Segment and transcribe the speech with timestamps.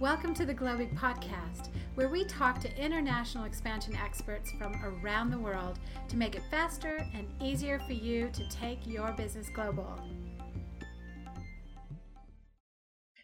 [0.00, 5.40] Welcome to the Globig Podcast, where we talk to international expansion experts from around the
[5.40, 9.98] world to make it faster and easier for you to take your business global.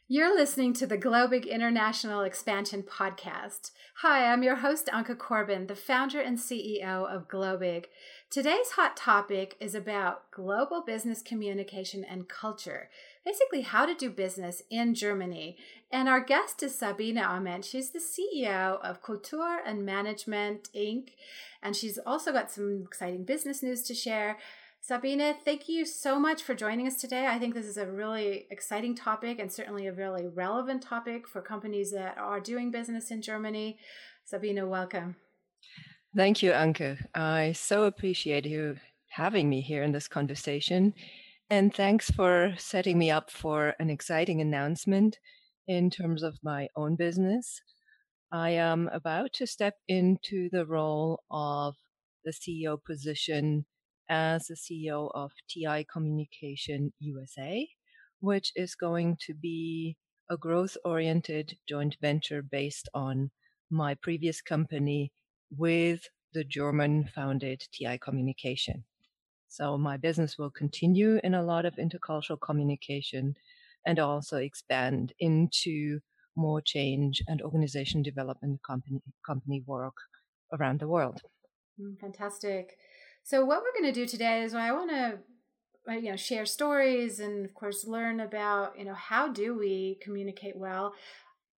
[0.08, 3.70] You're listening to the Globig International Expansion Podcast.
[3.98, 7.84] Hi, I'm your host, Anke Corbin, the founder and CEO of Globig.
[8.30, 12.90] Today's hot topic is about global business communication and culture
[13.24, 15.56] basically how to do business in Germany.
[15.90, 17.64] And our guest is Sabine Ament.
[17.64, 21.10] She's the CEO of Kultur and Management Inc.
[21.62, 24.38] And she's also got some exciting business news to share.
[24.82, 27.26] Sabine, thank you so much for joining us today.
[27.26, 31.40] I think this is a really exciting topic and certainly a really relevant topic for
[31.40, 33.78] companies that are doing business in Germany.
[34.26, 35.16] Sabine, welcome.
[36.14, 36.98] Thank you, Anke.
[37.14, 38.76] I so appreciate you
[39.08, 40.92] having me here in this conversation.
[41.50, 45.18] And thanks for setting me up for an exciting announcement
[45.68, 47.60] in terms of my own business.
[48.32, 51.74] I am about to step into the role of
[52.24, 53.66] the CEO position
[54.08, 57.68] as the CEO of TI Communication USA,
[58.20, 59.98] which is going to be
[60.30, 63.30] a growth oriented joint venture based on
[63.70, 65.12] my previous company
[65.54, 68.84] with the German founded TI Communication.
[69.54, 73.36] So my business will continue in a lot of intercultural communication
[73.86, 76.00] and also expand into
[76.36, 79.94] more change and organization development company company work
[80.52, 81.20] around the world.
[81.80, 82.76] Mm, fantastic.
[83.22, 85.18] So what we're going to do today is I want to
[85.88, 90.00] uh, you know share stories and of course learn about you know how do we
[90.02, 90.94] communicate well.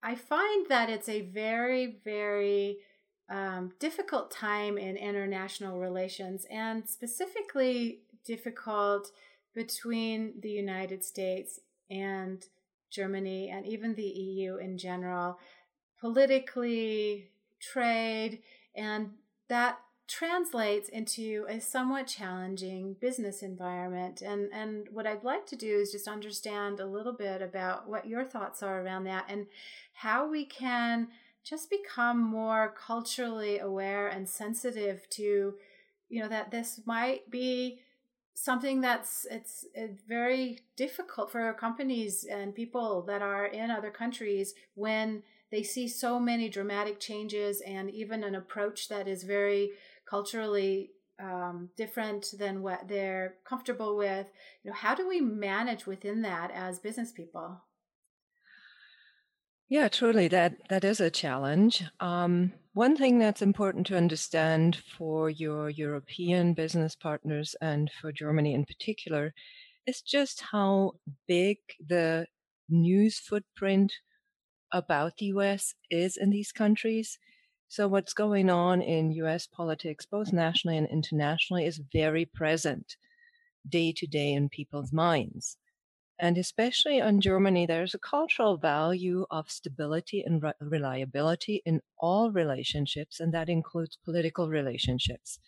[0.03, 2.79] I find that it's a very very
[3.29, 9.11] um, difficult time in international relations and specifically difficult
[9.53, 11.59] between the United States
[11.89, 12.45] and
[12.91, 15.39] Germany and even the EU in general,
[15.99, 18.39] politically, trade,
[18.75, 19.11] and
[19.47, 24.21] that translates into a somewhat challenging business environment.
[24.21, 28.07] And and what I'd like to do is just understand a little bit about what
[28.07, 29.47] your thoughts are around that and
[29.93, 31.07] how we can
[31.47, 35.53] just become more culturally aware and sensitive to
[36.09, 37.79] you know that this might be
[38.33, 39.65] something that's it's,
[40.07, 46.19] very difficult for companies and people that are in other countries when they see so
[46.19, 49.71] many dramatic changes and even an approach that is very
[50.05, 54.27] culturally um, different than what they're comfortable with.
[54.63, 57.61] You know how do we manage within that as business people
[59.69, 61.83] yeah, truly, that that is a challenge.
[61.99, 68.53] Um, one thing that's important to understand for your European business partners and for Germany
[68.53, 69.33] in particular
[69.87, 70.93] is just how
[71.27, 72.27] big the
[72.69, 73.93] news footprint
[74.71, 77.17] about the US is in these countries.
[77.67, 82.97] So, what's going on in US politics, both nationally and internationally, is very present
[83.67, 85.57] day to day in people's minds.
[86.19, 92.31] And especially on Germany, there's a cultural value of stability and re- reliability in all
[92.31, 95.39] relationships, and that includes political relationships.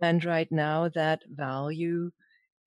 [0.00, 2.12] And right now, that value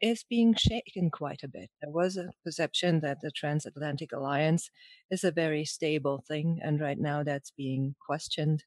[0.02, 1.70] is being shaken quite a bit.
[1.82, 4.70] There was a perception that the transatlantic alliance
[5.10, 8.64] is a very stable thing, and right now that's being questioned,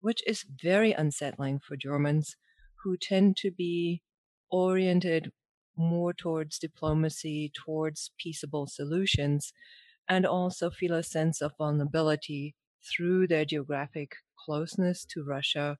[0.00, 2.36] which is very unsettling for Germans
[2.82, 4.02] who tend to be
[4.50, 5.32] oriented
[5.76, 9.52] more towards diplomacy, towards peaceable solutions,
[10.08, 15.78] and also feel a sense of vulnerability through their geographic closeness to Russia,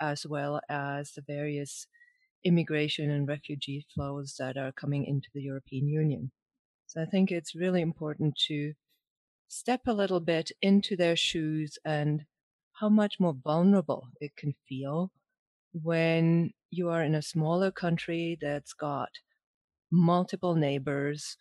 [0.00, 1.86] as well as the various
[2.44, 6.32] immigration and refugee flows that are coming into the European Union.
[6.86, 8.74] So I think it's really important to
[9.48, 12.26] step a little bit into their shoes and
[12.80, 15.12] how much more vulnerable it can feel
[15.72, 19.10] when you are in a smaller country that's got
[19.92, 21.36] multiple neighbors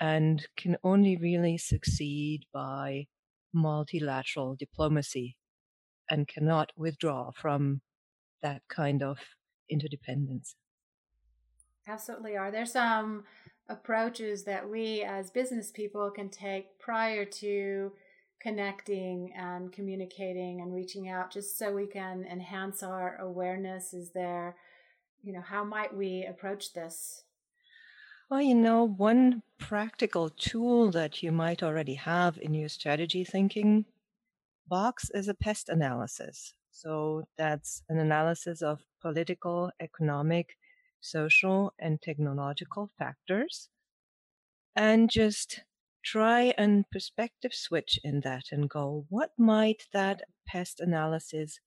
[0.00, 3.06] and can only really succeed by
[3.52, 5.36] multilateral diplomacy
[6.10, 7.80] and cannot withdraw from
[8.42, 9.18] that kind of
[9.70, 10.56] interdependence.
[11.86, 12.36] Absolutely.
[12.36, 13.24] Are there some um,
[13.68, 17.92] approaches that we as business people can take prior to
[18.40, 23.94] connecting and communicating and reaching out just so we can enhance our awareness?
[23.94, 24.56] Is there,
[25.22, 27.24] you know, how might we approach this?
[28.28, 33.86] Well, you know, one practical tool that you might already have in your strategy thinking
[34.66, 36.54] box is a pest analysis.
[36.70, 40.58] So that's an analysis of political, economic,
[41.00, 43.70] social, and technological factors.
[44.76, 45.64] And just
[46.04, 51.58] try and perspective switch in that and go, what might that pest analysis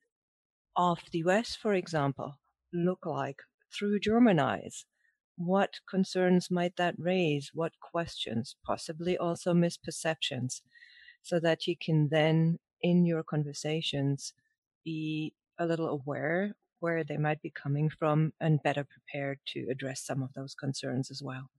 [0.75, 2.39] of the US, for example,
[2.73, 3.41] look like
[3.73, 4.85] through German eyes?
[5.37, 7.51] What concerns might that raise?
[7.53, 8.55] What questions?
[8.65, 10.61] Possibly also misperceptions,
[11.21, 14.33] so that you can then, in your conversations,
[14.83, 20.01] be a little aware where they might be coming from and better prepared to address
[20.01, 21.49] some of those concerns as well.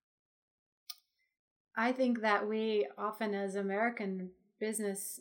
[1.76, 5.20] I think that we often, as American business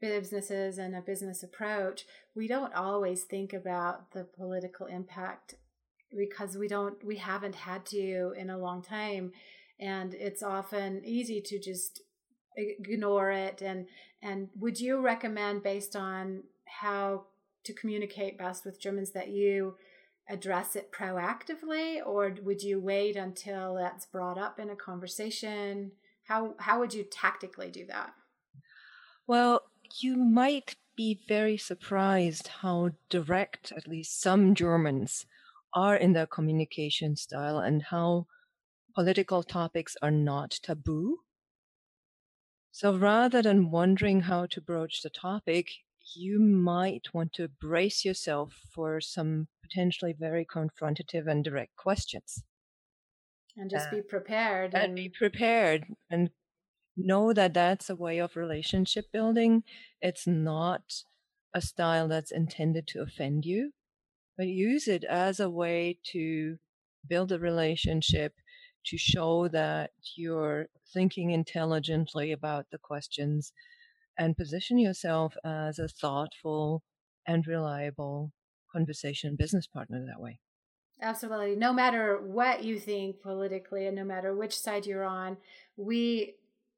[0.00, 2.04] businesses and a business approach,
[2.34, 5.54] we don't always think about the political impact
[6.16, 9.32] because we don't we haven't had to in a long time.
[9.80, 12.02] And it's often easy to just
[12.56, 13.62] ignore it.
[13.62, 13.86] And
[14.22, 17.24] and would you recommend based on how
[17.64, 19.76] to communicate best with Germans that you
[20.28, 21.98] address it proactively?
[22.04, 25.92] Or would you wait until that's brought up in a conversation?
[26.24, 28.14] How how would you tactically do that?
[29.26, 29.62] Well
[30.00, 35.26] you might be very surprised how direct at least some germans
[35.74, 38.26] are in their communication style and how
[38.94, 41.20] political topics are not taboo
[42.70, 45.70] so rather than wondering how to broach the topic
[46.14, 52.44] you might want to brace yourself for some potentially very confrontative and direct questions.
[53.56, 54.74] And just uh, be prepared.
[54.74, 56.30] And, and be prepared and
[56.96, 59.64] know that that's a way of relationship building.
[60.00, 61.04] It's not
[61.54, 63.72] a style that's intended to offend you,
[64.36, 66.56] but use it as a way to
[67.08, 68.34] build a relationship,
[68.86, 73.52] to show that you're thinking intelligently about the questions
[74.18, 76.82] and position yourself as a thoughtful
[77.26, 78.32] and reliable
[78.70, 80.38] conversation business partner that way.
[81.00, 81.56] Absolutely.
[81.56, 85.36] No matter what you think politically and no matter which side you're on,
[85.76, 86.36] we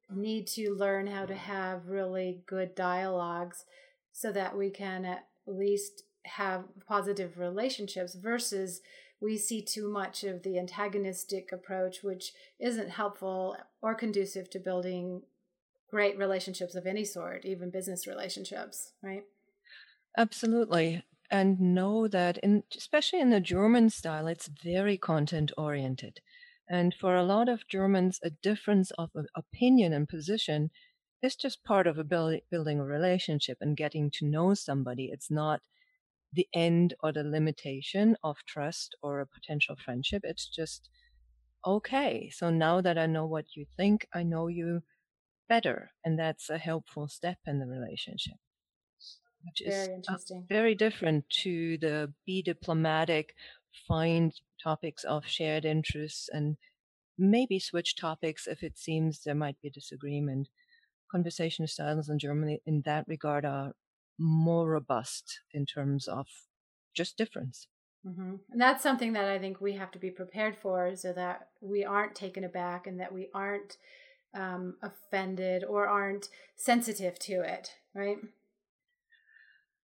[0.09, 3.65] need to learn how to have really good dialogues
[4.11, 8.81] so that we can at least have positive relationships versus
[9.19, 15.23] we see too much of the antagonistic approach, which isn't helpful or conducive to building
[15.89, 19.23] great relationships of any sort, even business relationships, right?
[20.17, 21.03] Absolutely.
[21.31, 26.19] And know that, in, especially in the German style, it's very content oriented.
[26.69, 30.69] And for a lot of Germans, a difference of opinion and position
[31.21, 35.09] is just part of a build, building a relationship and getting to know somebody.
[35.11, 35.61] It's not
[36.33, 40.23] the end or the limitation of trust or a potential friendship.
[40.25, 40.89] It's just,
[41.65, 44.83] okay, so now that I know what you think, I know you
[45.49, 45.93] better.
[46.05, 48.37] And that's a helpful step in the relationship.
[49.43, 50.49] Which very is interesting.
[50.49, 53.35] very different to the be diplomatic,
[53.87, 56.57] find topics of shared interests and
[57.17, 60.49] maybe switch topics if it seems there might be disagreement.
[61.11, 63.75] Conversation styles in Germany in that regard are
[64.19, 66.27] more robust in terms of
[66.93, 67.67] just difference.
[68.05, 68.35] Mm-hmm.
[68.51, 71.83] And that's something that I think we have to be prepared for so that we
[71.83, 73.77] aren't taken aback and that we aren't
[74.33, 78.17] um, offended or aren't sensitive to it, right?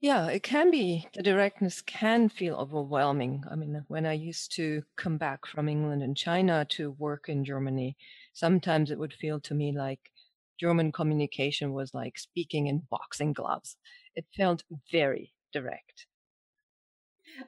[0.01, 1.09] Yeah, it can be.
[1.15, 3.43] The directness can feel overwhelming.
[3.51, 7.45] I mean, when I used to come back from England and China to work in
[7.45, 7.97] Germany,
[8.33, 10.13] sometimes it would feel to me like
[10.59, 13.77] German communication was like speaking in boxing gloves.
[14.19, 16.09] It felt very direct.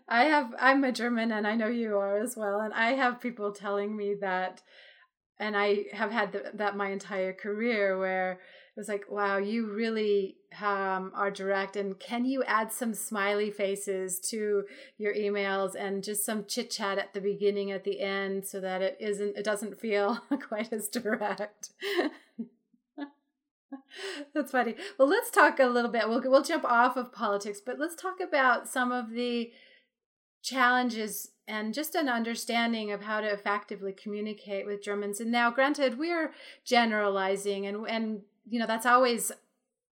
[0.08, 2.60] I have, I'm a German and I know you are as well.
[2.60, 4.62] And I have people telling me that
[5.38, 8.38] and I have had the, that my entire career where it
[8.76, 11.76] was like, wow, you really um, are direct.
[11.76, 14.64] And can you add some smiley faces to
[14.98, 18.82] your emails and just some chit chat at the beginning, at the end, so that
[18.82, 21.70] it isn't, it doesn't feel quite as direct.
[24.34, 24.74] That's funny.
[24.98, 26.08] Well, let's talk a little bit.
[26.08, 29.52] We'll we'll jump off of politics, but let's talk about some of the
[30.42, 35.20] challenges and just an understanding of how to effectively communicate with Germans.
[35.20, 36.32] And now, granted, we're
[36.64, 39.32] generalizing, and and you know that's always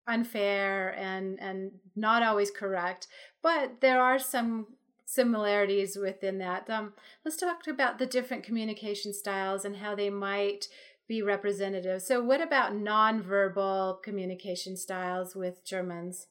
[0.07, 3.07] unfair and and not always correct,
[3.41, 4.67] but there are some
[5.05, 6.69] similarities within that.
[6.69, 6.93] Um,
[7.23, 10.67] let's talk about the different communication styles and how they might
[11.07, 12.01] be representative.
[12.01, 16.27] So, what about nonverbal communication styles with Germans?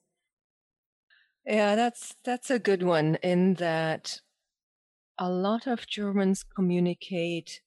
[1.46, 4.20] Yeah, that's that's a good one in that
[5.18, 7.62] a lot of Germans communicate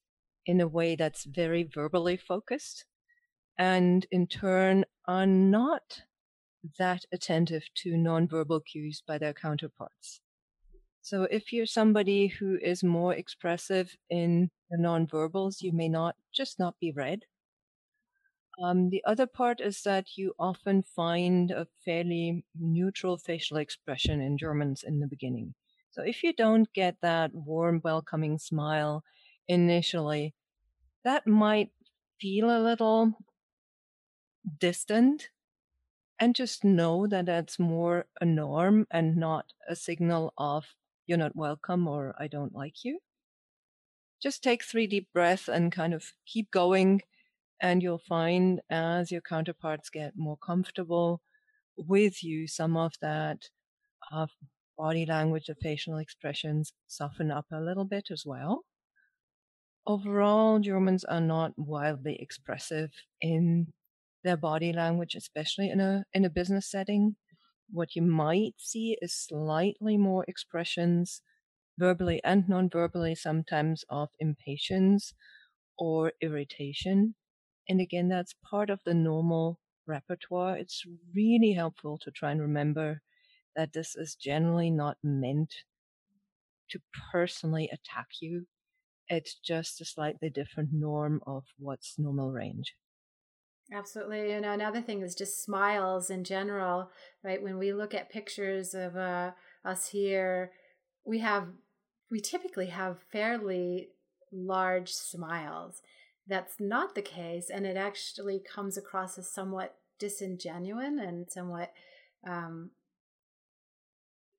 [0.46, 2.86] in a way that's very verbally focused
[3.58, 6.04] and in turn are not
[6.80, 10.22] that attentive to nonverbal cues by their counterparts.
[11.02, 16.58] So if you're somebody who is more expressive in the nonverbals, you may not just
[16.58, 17.26] not be read.
[18.62, 24.38] Um, the other part is that you often find a fairly neutral facial expression in
[24.38, 25.56] Germans in the beginning.
[25.92, 29.04] So if you don't get that warm, welcoming smile
[29.48, 30.36] initially,
[31.04, 31.72] that might
[32.20, 33.14] feel a little
[34.60, 35.30] distant.
[36.20, 40.76] And just know that that's more a norm and not a signal of
[41.10, 43.00] you're not welcome or I don't like you.
[44.22, 47.02] Just take three deep breaths and kind of keep going
[47.62, 51.22] and you'll find as your counterparts get more comfortable
[51.78, 53.50] with you, some of that
[54.12, 54.28] uh,
[54.78, 58.66] body language, the facial expressions soften up a little bit as well.
[59.86, 63.74] Overall, Germans are not wildly expressive in
[64.24, 67.16] their body language, especially in a in a business setting.
[67.72, 71.22] What you might see is slightly more expressions,
[71.78, 75.14] verbally and non-verbally, sometimes of impatience
[75.78, 77.16] or irritation.
[77.70, 80.58] And again, that's part of the normal repertoire.
[80.58, 80.86] It's
[81.16, 83.02] really helpful to try and remember
[83.56, 85.54] that this is generally not meant
[86.70, 88.48] to personally attack you.
[89.10, 92.76] It's just a slightly different norm of what's normal range.
[93.72, 94.32] Absolutely.
[94.32, 96.90] And another thing is just smiles in general,
[97.24, 97.42] right?
[97.42, 99.32] When we look at pictures of uh,
[99.64, 100.52] us here,
[101.06, 101.48] we have,
[102.10, 103.90] we typically have fairly
[104.32, 105.82] large smiles
[106.30, 111.74] that's not the case, and it actually comes across as somewhat disingenuous and somewhat
[112.26, 112.70] um,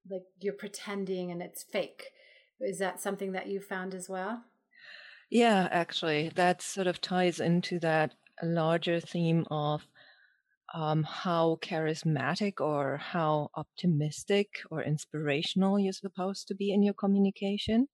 [0.09, 2.13] like you're pretending and it's fake.
[2.61, 4.45] Is that something that you found as well?
[5.31, 8.15] Yeah, actually, that sort of ties into that
[8.47, 9.87] larger theme of
[10.75, 17.89] um, how charismatic or how optimistic or inspirational you're supposed to be in your communication.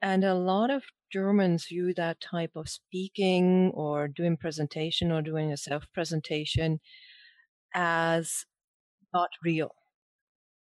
[0.00, 0.82] And a lot of
[1.12, 6.80] Germans view that type of speaking or doing presentation or doing a self presentation
[7.74, 8.44] as
[9.12, 9.74] not real.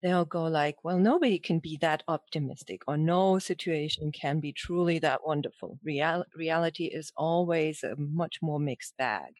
[0.02, 4.98] They'll go like, well, nobody can be that optimistic or no situation can be truly
[5.00, 5.78] that wonderful.
[5.84, 9.34] Real- reality is always a much more mixed bag.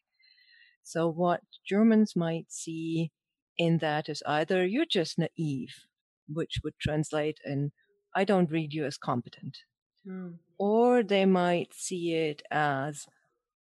[0.83, 3.11] So what Germans might see
[3.57, 5.75] in that is either you're just naive,
[6.29, 7.73] which would translate in,
[8.15, 9.59] I don't read you as competent.
[10.05, 10.33] Hmm.
[10.59, 13.07] Or they might see it as,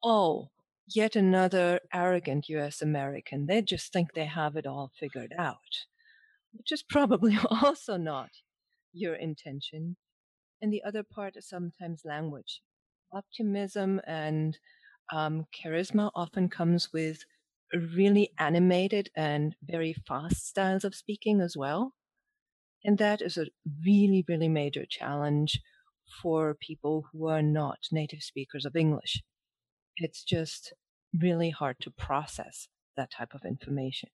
[0.04, 0.50] oh,
[0.88, 3.48] yet another arrogant US American.
[3.48, 5.86] They just think they have it all figured out,
[6.58, 8.30] which is probably also not
[8.94, 9.98] your intention.
[10.62, 12.62] And the other part is sometimes language.
[13.14, 14.58] Optimism and
[15.14, 17.24] um, charisma often comes with
[17.74, 21.94] really animated and very fast styles of speaking as well.
[22.84, 23.48] And that is a
[23.86, 25.60] really, really major challenge
[26.22, 29.24] for people who are not native speakers of English.
[29.98, 30.74] It's just
[31.20, 34.10] really hard to process that type of information.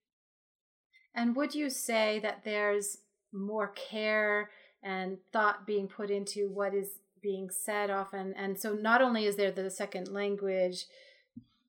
[1.14, 3.00] And would you say that there's
[3.32, 4.50] more care
[4.84, 8.34] and thought being put into what is being said often?
[8.34, 10.86] And so not only is there the second language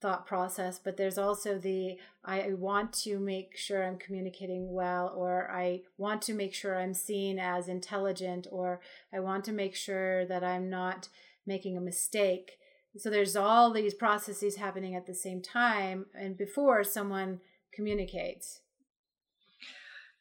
[0.00, 5.50] thought process, but there's also the I want to make sure I'm communicating well, or
[5.50, 8.80] I want to make sure I'm seen as intelligent, or
[9.12, 11.08] I want to make sure that I'm not
[11.46, 12.58] making a mistake.
[12.96, 17.40] So there's all these processes happening at the same time and before someone
[17.72, 18.60] communicates.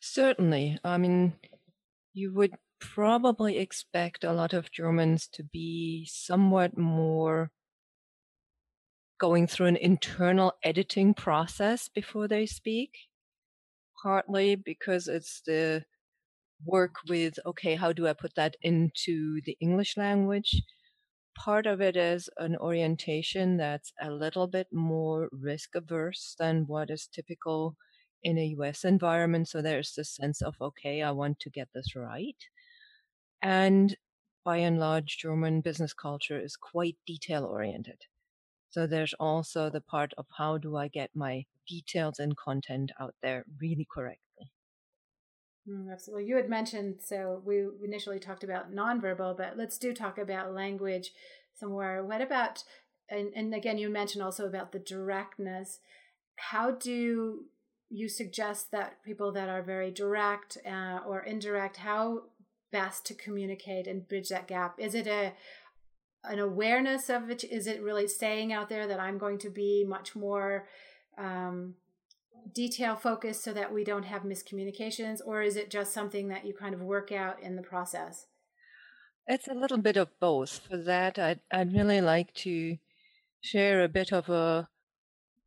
[0.01, 0.79] Certainly.
[0.83, 1.39] I mean,
[2.13, 7.51] you would probably expect a lot of Germans to be somewhat more
[9.19, 12.91] going through an internal editing process before they speak,
[14.01, 15.85] partly because it's the
[16.65, 20.63] work with, okay, how do I put that into the English language?
[21.37, 26.89] Part of it is an orientation that's a little bit more risk averse than what
[26.89, 27.77] is typical
[28.23, 29.47] in a US environment.
[29.47, 32.37] So there's this sense of, okay, I want to get this right.
[33.41, 33.97] And
[34.43, 38.01] by and large, German business culture is quite detail oriented.
[38.69, 43.15] So there's also the part of how do I get my details and content out
[43.21, 44.51] there really correctly.
[45.67, 46.25] Mm, absolutely.
[46.25, 51.11] You had mentioned, so we initially talked about nonverbal, but let's do talk about language
[51.53, 52.03] somewhere.
[52.03, 52.63] What about,
[53.09, 55.79] and, and again, you mentioned also about the directness.
[56.37, 57.45] How do
[57.91, 62.23] you suggest that people that are very direct uh, or indirect, how
[62.71, 64.75] best to communicate and bridge that gap?
[64.77, 65.33] Is it a
[66.23, 67.43] an awareness of it?
[67.43, 70.67] Is it really staying out there that I'm going to be much more
[71.17, 71.75] um,
[72.53, 76.53] detail focused so that we don't have miscommunications, or is it just something that you
[76.53, 78.27] kind of work out in the process?
[79.27, 80.61] It's a little bit of both.
[80.69, 82.77] For that, I'd, I'd really like to
[83.41, 84.69] share a bit of a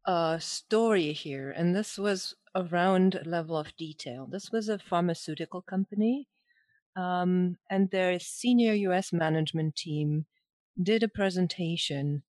[0.06, 4.26] a story here, and this was around level of detail.
[4.30, 6.28] This was a pharmaceutical company,
[6.96, 10.26] um, and their senior US management team
[10.80, 12.23] did a presentation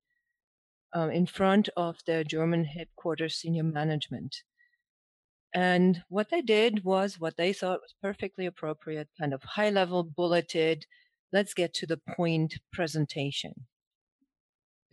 [0.95, 4.43] uh, in front of their German headquarters senior management.
[5.53, 10.03] And what they did was what they thought was perfectly appropriate, kind of high level,
[10.03, 10.85] bulleted,
[11.31, 13.65] let's get to the point presentation.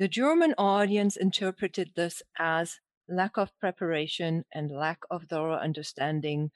[0.03, 6.51] The German audience interpreted this as lack of preparation and lack of thorough understanding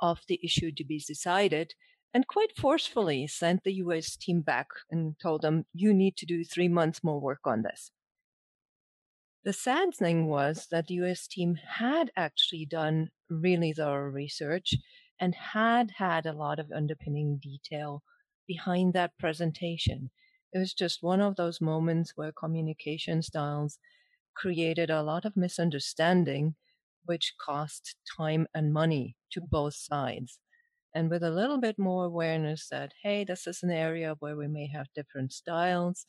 [0.00, 1.72] of the issue to be decided,
[2.12, 6.44] and quite forcefully sent the US team back and told them, you need to do
[6.44, 7.90] three months more work on this.
[9.44, 14.74] The sad thing was that the US team had actually done really thorough research
[15.18, 18.02] and had had a lot of underpinning detail
[18.46, 20.10] behind that presentation.
[20.52, 23.78] It was just one of those moments where communication styles
[24.34, 26.56] created a lot of misunderstanding,
[27.04, 30.40] which cost time and money to both sides.
[30.94, 34.48] And with a little bit more awareness that, hey, this is an area where we
[34.48, 36.06] may have different styles,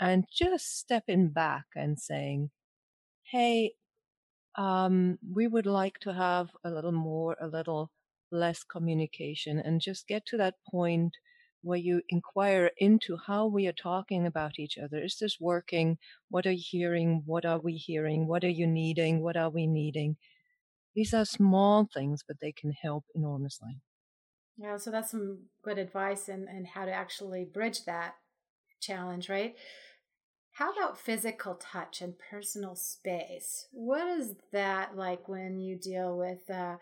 [0.00, 2.50] and just stepping back and saying,
[3.32, 3.74] hey,
[4.56, 7.90] um, we would like to have a little more, a little
[8.32, 11.16] less communication, and just get to that point
[11.66, 15.02] where you inquire into how we are talking about each other.
[15.02, 15.98] Is this working?
[16.30, 17.22] What are you hearing?
[17.26, 18.26] What are we hearing?
[18.28, 19.22] What are you needing?
[19.22, 20.16] What are we needing?
[20.94, 23.82] These are small things, but they can help enormously.
[24.56, 28.16] Yeah, so that's some good advice and and how to actually bridge that
[28.80, 29.56] challenge, right?
[30.52, 33.68] How about physical touch and personal space?
[33.72, 36.78] What is that like when you deal with uh,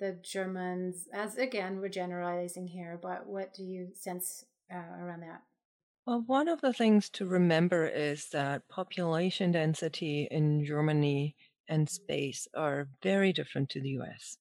[0.00, 1.08] the Germans?
[1.12, 5.42] As again, we're generalizing here, but what do you sense uh, around that?
[6.06, 11.34] Well, one of the things to remember is that population density in Germany
[11.68, 14.38] and space are very different to the US.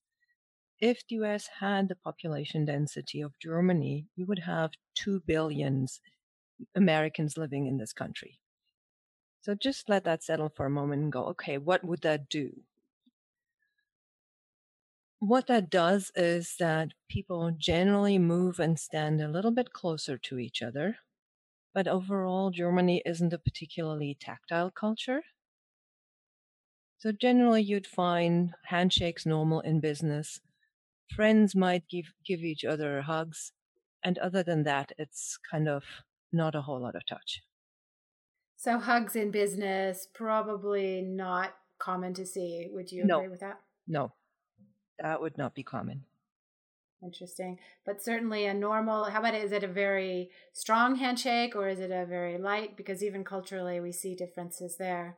[0.79, 6.01] If the US had the population density of Germany, you would have 2 billions
[6.75, 8.39] Americans living in this country.
[9.41, 12.63] So just let that settle for a moment and go, okay, what would that do?
[15.19, 20.39] What that does is that people generally move and stand a little bit closer to
[20.39, 20.99] each other.
[21.73, 25.23] But overall, Germany isn't a particularly tactile culture.
[26.97, 30.41] So generally, you'd find handshakes normal in business.
[31.15, 33.53] Friends might give, give each other hugs.
[34.03, 35.85] And other than that, it's kind of
[36.31, 37.43] not a whole lot of touch.
[38.57, 42.67] So hugs in business probably not common to see.
[42.69, 43.05] Would you no.
[43.05, 43.61] agree with that?
[43.87, 44.13] No,
[44.99, 46.05] that would not be common.
[47.01, 49.05] Interesting, but certainly a normal.
[49.05, 52.75] How about is it a very strong handshake or is it a very light?
[52.75, 55.17] Because even culturally, we see differences there.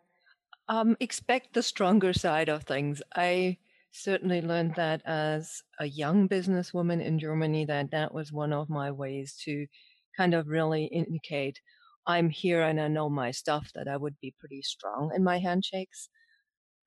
[0.70, 3.02] Um, expect the stronger side of things.
[3.16, 3.58] I
[3.92, 8.92] certainly learned that as a young businesswoman in Germany that that was one of my
[8.92, 9.68] ways to
[10.16, 11.62] kind of really indicate
[12.06, 15.40] I'm here and I know my stuff that I would be pretty strong in my
[15.40, 16.10] handshakes.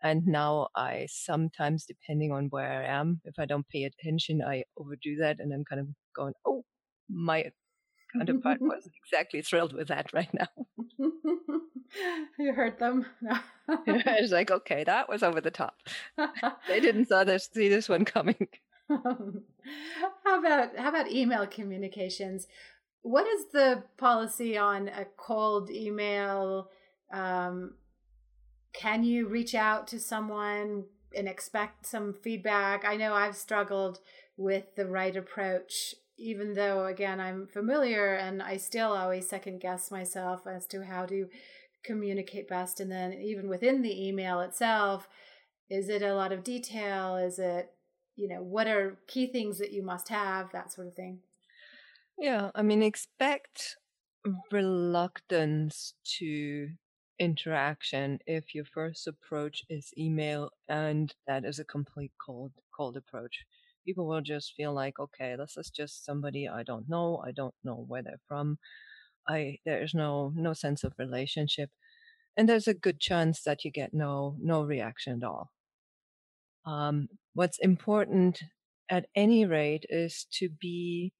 [0.02, 4.64] And now I sometimes, depending on where I am, if I don't pay attention, I
[4.78, 6.64] overdo that and I'm kind of going, oh,
[7.08, 7.50] my
[8.12, 10.48] counterpart was exactly thrilled with that right now.
[12.38, 13.06] you heard them.
[13.68, 15.74] I was like, okay, that was over the top.
[16.68, 18.48] they didn't saw this, see this one coming.
[18.88, 22.48] how about how about email communications?
[23.02, 26.70] what is the policy on a cold email?
[27.12, 27.74] Um,
[28.72, 32.84] can you reach out to someone and expect some feedback?
[32.84, 33.98] I know I've struggled
[34.36, 39.90] with the right approach, even though, again, I'm familiar and I still always second guess
[39.90, 41.28] myself as to how to
[41.84, 42.80] communicate best.
[42.80, 45.08] And then, even within the email itself,
[45.68, 47.16] is it a lot of detail?
[47.16, 47.70] Is it,
[48.16, 50.52] you know, what are key things that you must have?
[50.52, 51.20] That sort of thing.
[52.18, 53.76] Yeah, I mean, expect
[54.52, 56.68] reluctance to
[57.20, 63.46] interaction if your first approach is email and that is a complete cold cold approach.
[63.86, 67.22] People will just feel like, okay, this is just somebody I don't know.
[67.26, 68.58] I don't know where they're from.
[69.28, 71.70] I there's no no sense of relationship,
[72.36, 75.52] and there's a good chance that you get no no reaction at all.
[76.64, 78.42] Um, what's important
[78.88, 81.12] at any rate is to be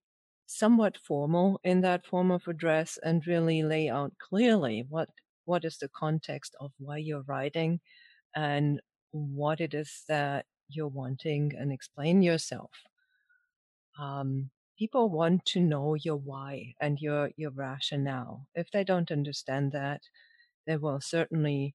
[0.47, 5.11] somewhat formal in that form of address and really lay out clearly what
[5.51, 7.81] what is the context of why you're writing
[8.37, 12.71] and what it is that you're wanting and explain yourself.
[14.01, 18.47] Um, people want to know your why and your your rationale.
[18.55, 20.03] If they don't understand that,
[20.67, 21.75] they will certainly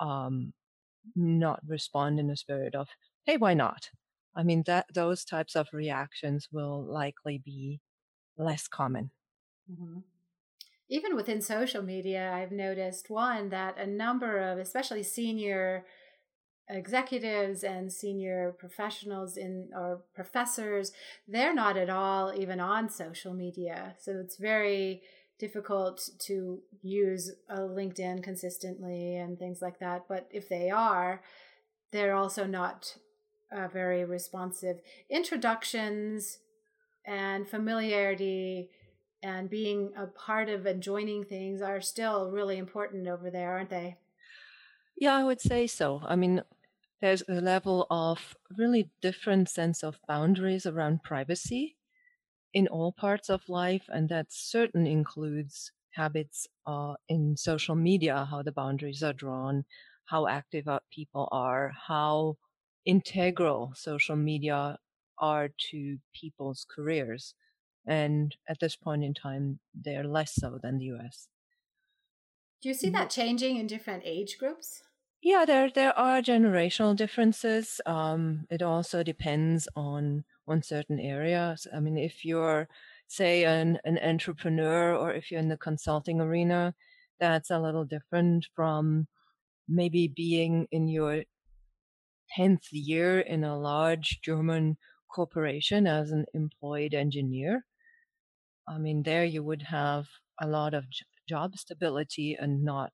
[0.00, 0.52] um,
[1.14, 2.88] not respond in a spirit of,
[3.26, 3.90] hey, why not?
[4.34, 7.80] I mean, that those types of reactions will likely be
[8.36, 9.10] less common.
[9.70, 9.98] Mm-hmm.
[10.88, 15.84] Even within social media, I've noticed one that a number of, especially senior
[16.70, 20.92] executives and senior professionals in or professors,
[21.26, 23.94] they're not at all even on social media.
[23.98, 25.02] So it's very
[25.38, 30.06] difficult to use a LinkedIn consistently and things like that.
[30.08, 31.22] But if they are,
[31.92, 32.96] they're also not
[33.50, 34.80] uh, very responsive.
[35.08, 36.38] Introductions
[37.06, 38.70] and familiarity
[39.22, 43.70] and being a part of and joining things are still really important over there, aren't
[43.70, 43.98] they?
[44.96, 46.00] Yeah, I would say so.
[46.04, 46.42] I mean,
[47.00, 51.76] there's a level of really different sense of boundaries around privacy
[52.54, 58.42] in all parts of life, and that certainly includes habits uh, in social media, how
[58.42, 59.64] the boundaries are drawn,
[60.06, 62.38] how active people are, how
[62.84, 64.78] integral social media
[65.18, 67.34] are to people's careers.
[67.88, 71.28] And at this point in time, they're less so than the US.
[72.60, 74.82] Do you see that changing in different age groups?
[75.22, 77.80] Yeah, there there are generational differences.
[77.86, 81.66] Um, it also depends on on certain areas.
[81.74, 82.68] I mean, if you're
[83.08, 86.74] say an an entrepreneur or if you're in the consulting arena,
[87.18, 89.08] that's a little different from
[89.68, 91.24] maybe being in your
[92.36, 94.76] 10th year in a large German
[95.08, 97.64] corporation as an employed engineer.
[98.68, 100.06] I mean, there you would have
[100.40, 100.84] a lot of
[101.28, 102.92] job stability and not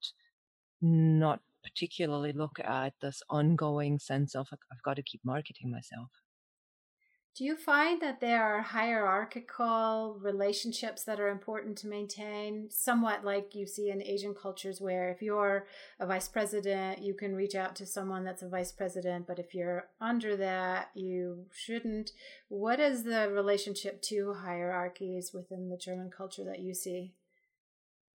[0.82, 6.10] not particularly look at this ongoing sense of I've got to keep marketing myself.
[7.36, 12.68] Do you find that there are hierarchical relationships that are important to maintain?
[12.70, 15.66] Somewhat like you see in Asian cultures, where if you're
[15.98, 19.52] a vice president, you can reach out to someone that's a vice president, but if
[19.52, 22.12] you're under that, you shouldn't.
[22.46, 27.14] What is the relationship to hierarchies within the German culture that you see?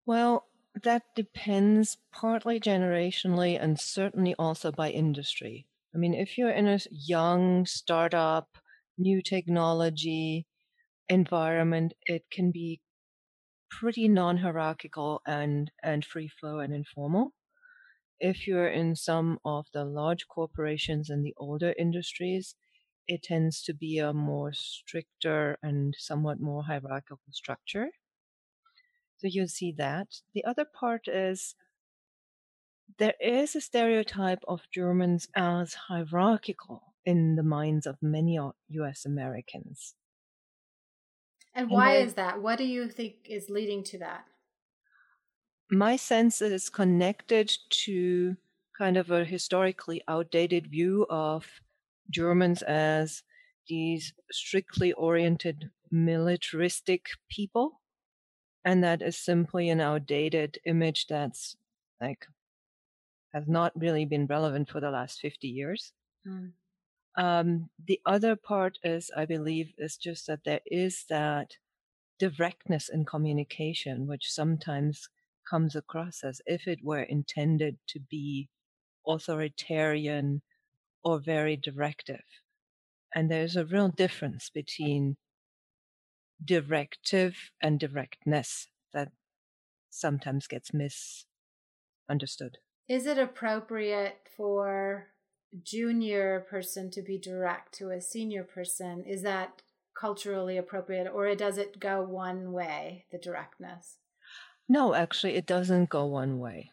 [0.05, 0.45] Well,
[0.81, 5.65] that depends partly generationally and certainly also by industry.
[5.93, 8.57] I mean, if you're in a young startup,
[8.99, 10.47] new technology
[11.09, 12.81] environment, it can be
[13.71, 17.33] pretty non-hierarchical and, and free flow and informal.
[18.19, 22.55] If you're in some of the large corporations and the older industries,
[23.07, 27.89] it tends to be a more stricter and somewhat more hierarchical structure.
[29.17, 30.21] So you'll see that.
[30.33, 31.55] The other part is
[32.97, 39.95] there is a stereotype of Germans as hierarchical in the minds of many US Americans.
[41.55, 42.41] And why and is that?
[42.41, 44.25] What do you think is leading to that?
[45.71, 47.51] My sense is connected
[47.85, 48.37] to
[48.77, 51.47] kind of a historically outdated view of
[52.11, 53.23] Germans as
[53.67, 57.81] these strictly oriented militaristic people
[58.63, 61.55] and that is simply an outdated image that's
[61.99, 62.27] like
[63.33, 65.93] has not really been relevant for the last 50 years.
[66.27, 66.51] Mm.
[67.19, 71.57] Um, the other part is, I believe, is just that there is that
[72.17, 75.09] directness in communication, which sometimes
[75.49, 78.47] comes across as if it were intended to be
[79.05, 80.43] authoritarian
[81.03, 82.23] or very directive.
[83.13, 85.17] And there's a real difference between
[86.43, 89.11] directive and directness that
[89.89, 92.59] sometimes gets misunderstood.
[92.87, 95.07] Is it appropriate for
[95.63, 99.03] junior person to be direct to a senior person?
[99.03, 99.61] Is that
[99.99, 103.97] culturally appropriate or does it go one way, the directness?
[104.67, 106.71] No, actually, it doesn't go one way.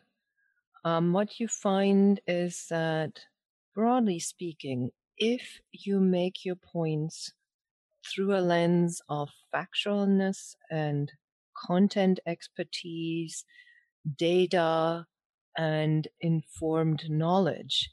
[0.85, 3.27] Um, what you find is that,
[3.75, 7.33] broadly speaking, if you make your points
[8.05, 11.12] through a lens of factualness and
[11.57, 13.45] content expertise,
[14.17, 15.07] data,
[15.57, 17.91] and informed knowledge,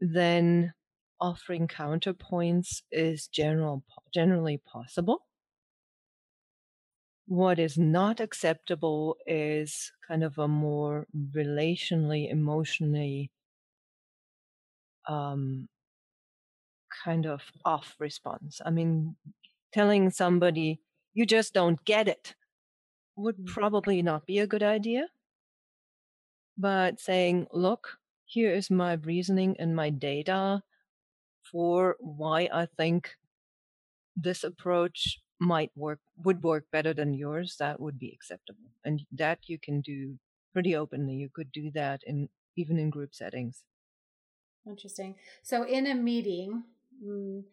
[0.00, 0.72] then
[1.20, 5.26] offering counterpoints is general, generally possible.
[7.26, 13.30] What is not acceptable is kind of a more relationally, emotionally
[15.08, 15.68] um,
[17.04, 18.60] kind of off response.
[18.64, 19.16] I mean,
[19.72, 20.80] telling somebody
[21.14, 22.34] you just don't get it
[23.16, 23.46] would mm.
[23.46, 25.06] probably not be a good idea.
[26.58, 27.99] But saying, look,
[28.30, 30.62] here is my reasoning and my data
[31.42, 33.16] for why I think
[34.16, 38.70] this approach might work, would work better than yours, that would be acceptable.
[38.84, 40.18] And that you can do
[40.52, 41.14] pretty openly.
[41.14, 43.64] You could do that in even in group settings.
[44.66, 45.16] Interesting.
[45.42, 46.64] So, in a meeting,
[47.02, 47.44] mm,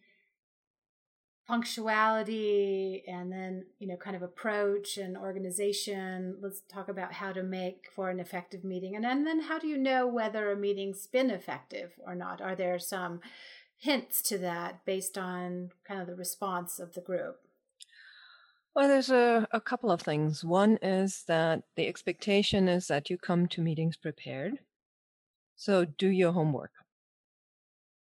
[1.48, 6.38] punctuality and then you know kind of approach and organization.
[6.42, 8.96] Let's talk about how to make for an effective meeting.
[8.96, 12.42] And then, and then how do you know whether a meeting's been effective or not?
[12.42, 13.22] Are there some
[13.78, 17.38] hints to that based on kind of the response of the group?
[18.76, 20.44] Well there's a, a couple of things.
[20.44, 24.60] One is that the expectation is that you come to meetings prepared.
[25.56, 26.72] So do your homework.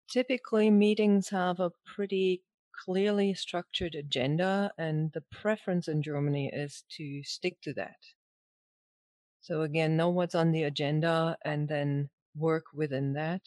[0.09, 2.42] Typically meetings have a pretty
[2.85, 7.97] clearly structured agenda, and the preference in Germany is to stick to that.
[9.41, 13.43] So, again, know what's on the agenda and then work within that.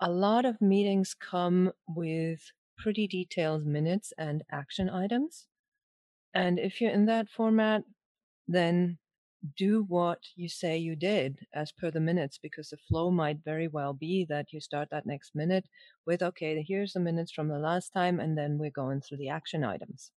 [0.00, 2.40] A lot of meetings come with
[2.76, 5.46] pretty detailed minutes and action items.
[6.34, 7.84] And if you're in that format,
[8.48, 8.98] then
[9.56, 13.68] do what you say you did as per the minutes because the flow might very
[13.68, 15.68] well be that you start that next minute
[16.06, 19.28] with okay here's the minutes from the last time and then we're going through the
[19.28, 20.12] action items.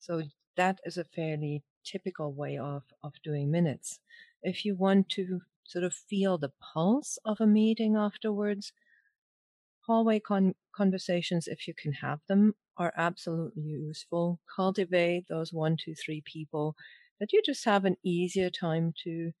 [0.00, 0.24] So
[0.56, 4.00] that is a fairly typical way of of doing minutes.
[4.42, 8.72] If you want to sort of feel the pulse of a meeting afterwards
[9.86, 14.40] hallway con- conversations if you can have them are absolutely useful.
[14.56, 16.76] Cultivate those one two three people
[17.20, 19.32] that you just have an easier time to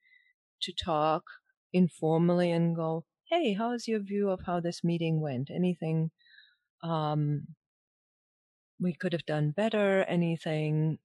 [0.62, 1.24] to talk
[1.72, 5.50] informally and go, hey, how's your view of how this meeting went?
[5.50, 6.10] Anything
[6.82, 7.46] um,
[8.80, 10.02] we could have done better?
[10.04, 10.98] Anything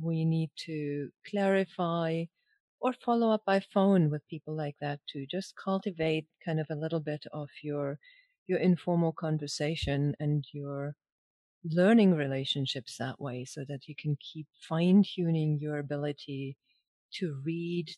[0.00, 2.24] we need to clarify?
[2.80, 5.26] Or follow up by phone with people like that too.
[5.30, 7.98] Just cultivate kind of a little bit of your
[8.46, 10.96] your informal conversation and your
[11.64, 16.56] learning relationships that way so that you can keep fine tuning your ability
[17.12, 17.90] to read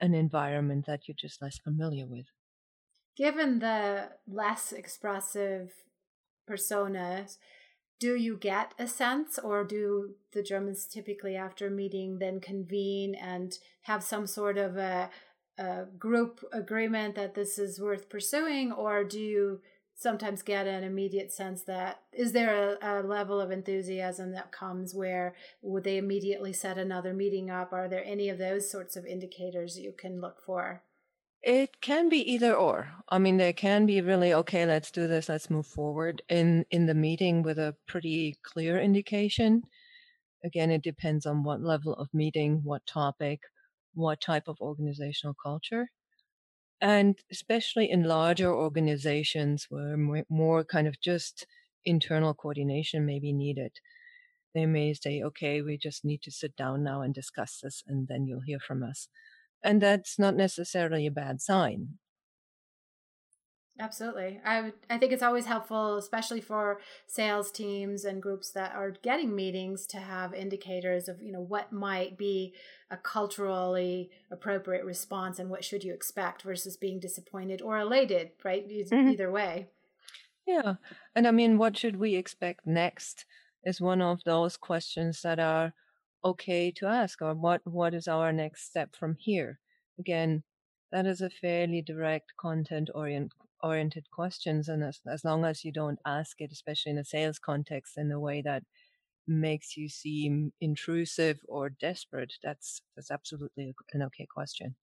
[0.00, 2.26] an environment that you're just less familiar with.
[3.16, 5.72] Given the less expressive
[6.48, 7.38] personas,
[8.00, 13.56] do you get a sense, or do the Germans typically, after meeting, then convene and
[13.82, 15.08] have some sort of a,
[15.56, 19.60] a group agreement that this is worth pursuing, or do you
[20.02, 24.94] sometimes get an immediate sense that is there a, a, level of enthusiasm that comes
[24.94, 27.72] where would they immediately set another meeting up?
[27.72, 30.82] Are there any of those sorts of indicators you can look for?
[31.42, 32.92] It can be either or.
[33.08, 36.86] I mean there can be really okay let's do this let's move forward in in
[36.86, 39.62] the meeting with a pretty clear indication.
[40.44, 43.40] Again it depends on what level of meeting what topic
[43.94, 45.90] what type of organizational culture
[46.82, 49.96] and especially in larger organizations where
[50.28, 51.46] more kind of just
[51.84, 53.72] internal coordination may be needed,
[54.52, 58.08] they may say, okay, we just need to sit down now and discuss this, and
[58.08, 59.08] then you'll hear from us.
[59.62, 61.98] And that's not necessarily a bad sign.
[63.80, 64.38] Absolutely.
[64.44, 69.34] I I think it's always helpful, especially for sales teams and groups that are getting
[69.34, 72.54] meetings, to have indicators of you know what might be
[72.90, 78.32] a culturally appropriate response and what should you expect versus being disappointed or elated.
[78.44, 79.08] Right, mm-hmm.
[79.08, 79.68] either way.
[80.46, 80.74] Yeah,
[81.14, 83.24] and I mean, what should we expect next
[83.64, 85.72] is one of those questions that are
[86.24, 89.60] okay to ask, or what what is our next step from here?
[89.98, 90.42] Again,
[90.92, 93.32] that is a fairly direct content orient
[93.62, 97.38] oriented questions and as, as long as you don't ask it especially in a sales
[97.38, 98.62] context in a way that
[99.26, 104.74] makes you seem intrusive or desperate that's that's absolutely an okay question.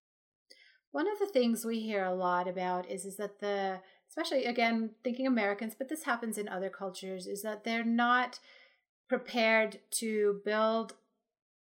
[0.91, 4.91] One of the things we hear a lot about is is that the especially again
[5.03, 8.39] thinking americans but this happens in other cultures is that they're not
[9.07, 10.93] prepared to build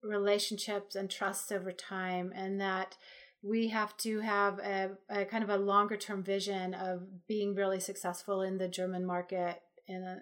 [0.02, 2.96] relationships and trust over time and that
[3.42, 7.80] we have to have a, a kind of a longer term vision of being really
[7.80, 9.60] successful in the German market.
[9.88, 10.20] And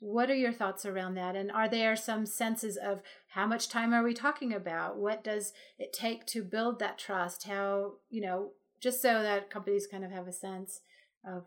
[0.00, 1.36] what are your thoughts around that?
[1.36, 4.98] And are there some senses of how much time are we talking about?
[4.98, 7.44] What does it take to build that trust?
[7.44, 8.50] How, you know,
[8.80, 10.80] just so that companies kind of have a sense
[11.24, 11.44] of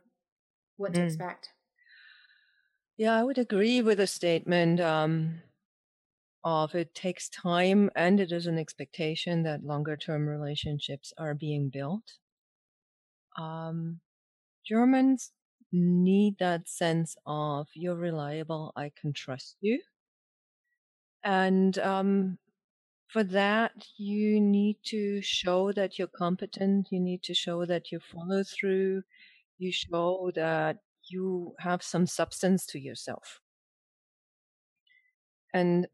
[0.77, 1.05] what to mm.
[1.05, 1.49] expect.
[2.97, 4.79] Yeah, I would agree with the statement.
[4.79, 5.41] Um,
[6.43, 11.69] of it takes time and it is an expectation that longer term relationships are being
[11.69, 12.13] built.
[13.37, 13.99] Um,
[14.65, 15.31] Germans
[15.71, 19.81] need that sense of you're reliable, I can trust you.
[21.23, 22.37] And um,
[23.07, 27.99] for that, you need to show that you're competent, you need to show that you
[27.99, 29.03] follow through,
[29.57, 33.41] you show that you have some substance to yourself.
[35.53, 35.87] And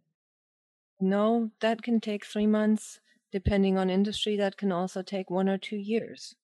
[1.00, 3.00] no, that can take three months.
[3.32, 6.36] Depending on industry, that can also take one or two years.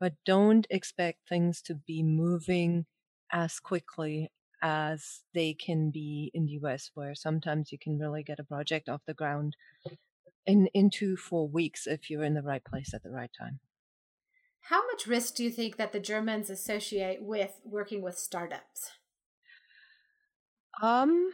[0.00, 2.86] but don't expect things to be moving
[3.30, 8.40] as quickly as they can be in the US, where sometimes you can really get
[8.40, 9.56] a project off the ground
[10.46, 13.60] in, in two, four weeks if you're in the right place at the right time.
[14.60, 18.92] How much risk do you think that the Germans associate with working with startups?
[20.82, 21.32] Um,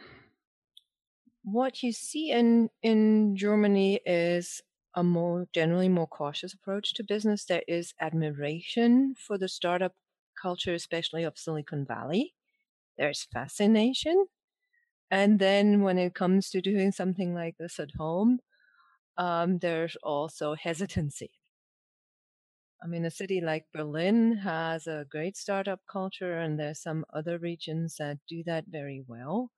[1.45, 4.61] what you see in in Germany is
[4.95, 7.45] a more generally more cautious approach to business.
[7.45, 9.95] There is admiration for the startup
[10.41, 12.35] culture, especially of Silicon Valley.
[12.97, 14.27] There's fascination.
[15.11, 18.39] And then when it comes to doing something like this at home,
[19.17, 21.31] um, there's also hesitancy.
[22.81, 27.37] I mean, a city like Berlin has a great startup culture, and there's some other
[27.37, 29.51] regions that do that very well.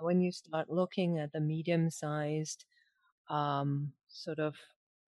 [0.00, 2.64] When you start looking at the medium sized,
[3.28, 4.56] um, sort of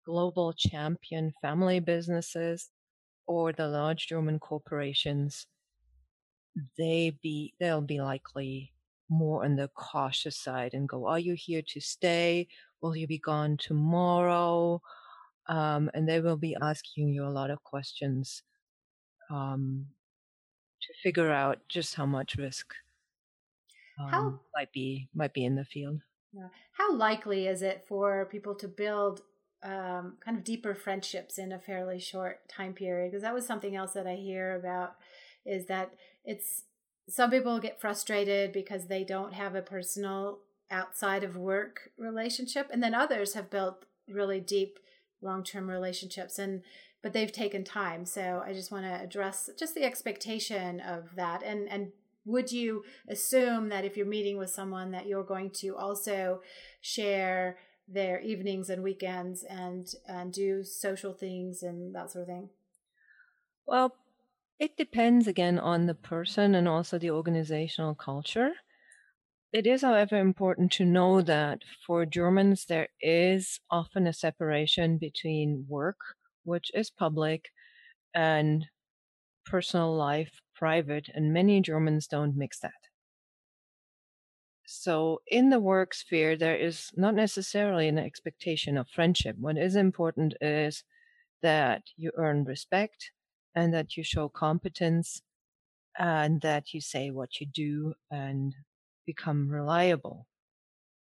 [0.05, 2.71] global champion family businesses
[3.27, 5.47] or the large German corporations,
[6.77, 8.73] they be they'll be likely
[9.09, 12.47] more on the cautious side and go, "Are you here to stay?
[12.81, 14.81] Will you be gone tomorrow?"
[15.47, 18.43] Um, and they will be asking you a lot of questions
[19.31, 19.87] um,
[20.81, 22.75] to figure out just how much risk
[23.99, 26.01] um, how might be might be in the field.
[26.33, 26.47] Yeah.
[26.73, 29.21] How likely is it for people to build
[29.63, 33.11] um, kind of deeper friendships in a fairly short time period?
[33.11, 34.95] Because that was something else that I hear about
[35.45, 35.91] is that
[36.23, 36.63] it's
[37.07, 42.83] some people get frustrated because they don't have a personal outside of work relationship, and
[42.83, 44.79] then others have built really deep
[45.21, 46.61] long term relationships and
[47.01, 51.43] but they've taken time so i just want to address just the expectation of that
[51.43, 51.91] and and
[52.29, 56.41] would you assume that if you're meeting with someone that you're going to also
[56.81, 62.49] share their evenings and weekends and and do social things and that sort of thing?
[63.65, 63.95] Well
[64.59, 68.51] it depends again on the person and also the organizational culture.
[69.53, 75.65] It is, however, important to know that for Germans, there is often a separation between
[75.67, 75.97] work,
[76.43, 77.49] which is public,
[78.13, 78.65] and
[79.45, 82.89] personal life, private, and many Germans don't mix that.
[84.67, 89.35] So, in the work sphere, there is not necessarily an expectation of friendship.
[89.39, 90.83] What is important is
[91.41, 93.11] that you earn respect
[93.55, 95.21] and that you show competence
[95.97, 98.53] and that you say what you do and
[99.05, 100.27] become reliable.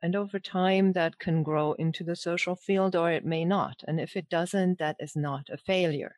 [0.02, 3.84] And over time, that can grow into the social field or it may not.
[3.88, 6.16] And if it doesn't, that is not a failure.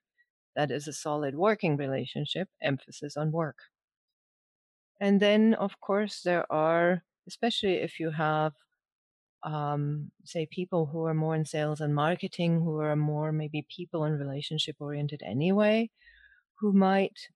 [0.56, 3.58] That is a solid working relationship, emphasis on work.
[5.00, 8.54] And then, of course, there are, especially if you have,
[9.44, 14.04] um, say, people who are more in sales and marketing, who are more maybe people
[14.06, 15.90] and relationship oriented anyway,
[16.60, 17.30] who might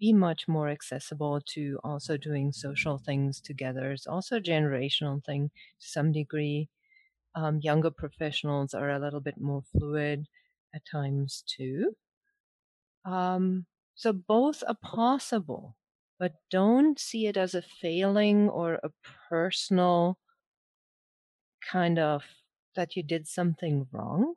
[0.00, 3.92] be much more accessible to also doing social things together.
[3.92, 6.70] It's also a generational thing to some degree.
[7.34, 10.26] Um, younger professionals are a little bit more fluid
[10.74, 11.96] at times too.
[13.04, 15.76] Um, so both are possible,
[16.18, 18.90] but don't see it as a failing or a
[19.28, 20.18] personal
[21.70, 22.24] kind of
[22.74, 24.34] that you did something wrong.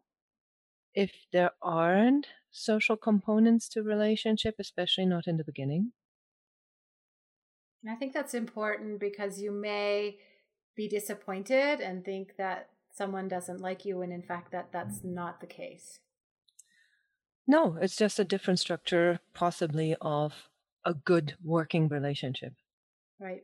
[0.96, 5.94] If there aren't social components to relationship, especially not in the beginning.
[7.88, 10.18] I think that's important because you may
[10.76, 15.40] be disappointed and think that someone doesn't like you when in fact that that's not
[15.42, 16.00] the case.
[17.48, 20.50] No, it's just a different structure possibly of
[20.86, 22.54] a good working relationship.
[23.20, 23.44] Right.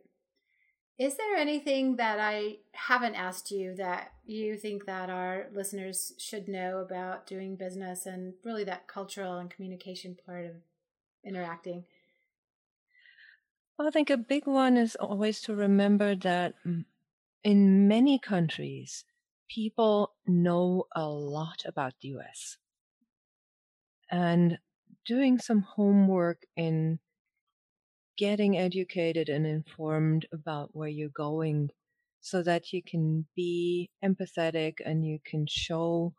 [0.97, 6.49] Is there anything that I haven't asked you that you think that our listeners should
[6.49, 10.55] know about doing business and really that cultural and communication part of
[11.23, 11.85] interacting?
[13.77, 16.55] Well, I think a big one is always to remember that
[17.43, 19.05] in many countries,
[19.49, 22.57] people know a lot about the US.
[24.11, 24.57] And
[25.05, 26.99] doing some homework in
[28.17, 31.69] getting educated and informed about where you're going
[32.21, 36.13] so that you can be empathetic and you can show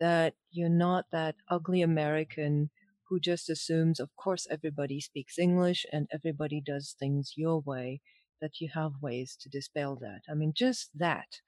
[0.00, 2.70] that you're not that ugly American
[3.08, 8.00] who just assumes, of course, everybody speaks English and everybody does things your way,
[8.40, 10.22] that you have ways to dispel that.
[10.30, 11.40] I mean, just that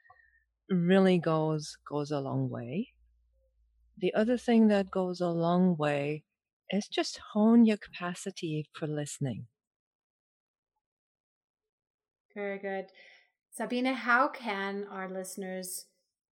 [0.69, 2.94] really goes, goes a long way.
[3.99, 6.25] The other thing that goes a long way
[6.71, 9.47] is just hone your capacity for listening.
[12.35, 12.87] Very good.
[13.53, 15.87] Sabina, how can our listeners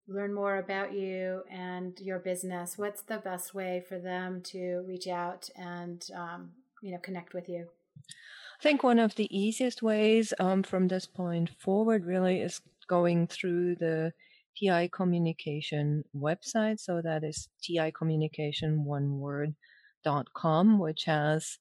[0.07, 5.07] learn more about you and your business, what's the best way for them to reach
[5.07, 6.51] out and um,
[6.81, 7.67] you know connect with you?
[7.97, 13.27] I think one of the easiest ways um, from this point forward really is going
[13.27, 14.13] through the
[14.57, 16.79] TI Communication website.
[16.79, 19.55] So that is TI Communication one word
[20.03, 21.57] dot com, which has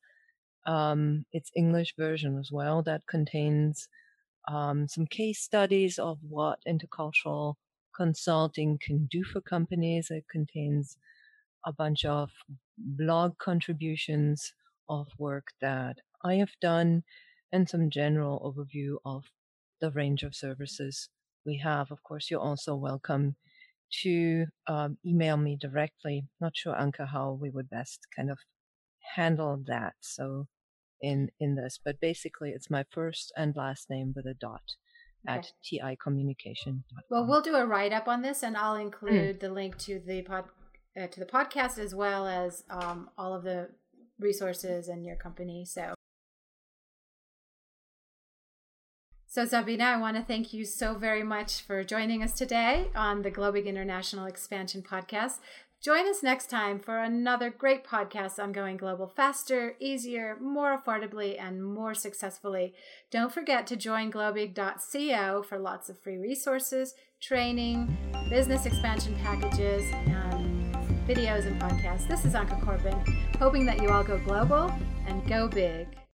[0.66, 3.88] um, its English version as well that contains
[4.48, 7.54] um, some case studies of what intercultural
[7.94, 10.10] consulting can do for companies.
[10.10, 10.96] It contains
[11.66, 12.30] a bunch of
[12.78, 14.52] blog contributions
[14.88, 17.02] of work that I have done
[17.52, 19.24] and some general overview of
[19.80, 21.08] the range of services
[21.44, 21.90] we have.
[21.90, 23.36] Of course, you're also welcome
[24.02, 26.24] to um, email me directly.
[26.40, 28.38] Not sure, Anke, how we would best kind of
[29.16, 29.94] handle that.
[30.00, 30.46] So
[31.00, 34.62] in in this, but basically, it's my first and last name with a dot
[35.28, 35.38] okay.
[35.38, 36.84] at ti communication.
[37.08, 38.82] Well, we'll do a write up on this, and I'll mm.
[38.82, 39.40] include mm.
[39.40, 40.44] the link to the pod
[41.00, 43.68] uh, to the podcast as well as um, all of the
[44.18, 45.64] resources and your company.
[45.64, 45.94] So.
[49.32, 53.22] So, Sabina, I want to thank you so very much for joining us today on
[53.22, 55.38] the Globig International Expansion Podcast.
[55.80, 61.40] Join us next time for another great podcast on going global faster, easier, more affordably,
[61.40, 62.74] and more successfully.
[63.12, 67.96] Don't forget to join globig.co for lots of free resources, training,
[68.30, 70.74] business expansion packages, and
[71.06, 72.08] videos and podcasts.
[72.08, 72.98] This is Anke Corbin,
[73.38, 74.74] hoping that you all go global
[75.06, 75.99] and go big.